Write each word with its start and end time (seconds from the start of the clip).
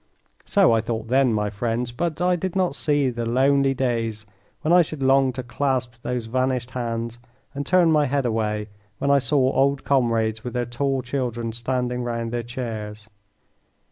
So 0.45 0.71
I 0.71 0.81
thought 0.81 1.09
then, 1.09 1.31
my 1.31 1.51
friends, 1.51 1.91
but 1.91 2.19
I 2.19 2.35
did 2.35 2.55
not 2.55 2.73
see 2.73 3.11
the 3.11 3.23
lonely 3.23 3.75
days 3.75 4.25
when 4.61 4.73
I 4.73 4.81
should 4.81 5.03
long 5.03 5.31
to 5.33 5.43
clasp 5.43 5.93
those 6.01 6.25
vanished 6.25 6.71
hands, 6.71 7.19
and 7.53 7.67
turn 7.67 7.91
my 7.91 8.07
head 8.07 8.25
away 8.25 8.69
when 8.97 9.11
I 9.11 9.19
saw 9.19 9.53
old 9.53 9.83
comrades 9.83 10.43
with 10.43 10.53
their 10.53 10.65
tall 10.65 11.03
children 11.03 11.51
standing 11.51 12.01
round 12.01 12.31
their 12.31 12.41
chairs. 12.41 13.09